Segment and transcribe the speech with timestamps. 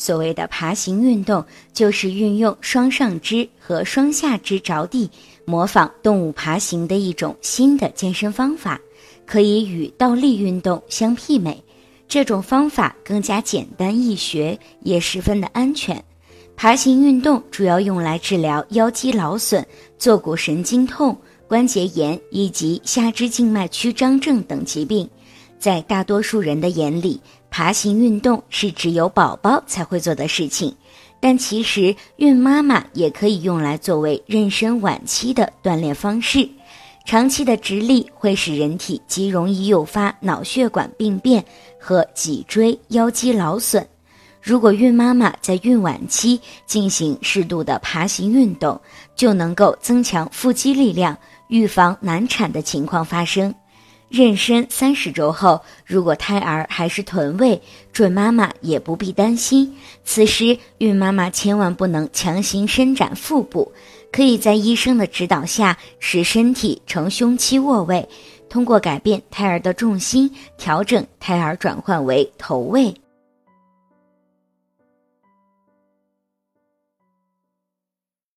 [0.00, 5.10] 所谓的爬行运动，就是运用双上肢和双下肢着地，
[5.44, 8.80] 模仿动物爬行的一种新的健身方法，
[9.26, 11.62] 可以与倒立运动相媲美。
[12.08, 16.02] 这种方法更加简单易学，也十分的安全。
[16.56, 19.64] 爬行运动主要用来治疗腰肌劳损、
[19.98, 21.14] 坐骨神经痛、
[21.46, 25.06] 关节炎以及下肢静脉曲张症等疾病。
[25.58, 27.20] 在大多数人的眼里，
[27.60, 30.74] 爬行运动是只有宝宝才会做的事情，
[31.20, 36.48] 但其实孕妈妈也可以用来作为妊娠晚期的锻炼方式。
[37.04, 41.44] 长期的直立会使人体极容易诱发脑血管病变
[41.78, 43.86] 和脊椎腰肌劳损。
[44.40, 48.80] 如果孕妈妈在孕晚期进行适度的爬行运动，
[49.14, 51.14] 就能够增强腹肌力量，
[51.48, 53.54] 预防难产的情况发生。
[54.10, 59.76] 妊娠三十周后，如果胎儿还是臀位，准妈妈也不必担心。
[60.04, 63.72] 此时，孕妈妈千万不能强行伸展腹部，
[64.10, 68.08] 可以在医生的指导下，使身体呈胸膝卧位，
[68.48, 72.92] 通过改变胎儿的重心，调整胎儿转换为头位。